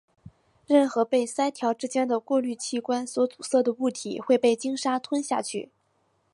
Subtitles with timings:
[0.65, 5.69] 任何被鳃条之间的过滤器官所阻塞的物体会被鲸鲨吞下去。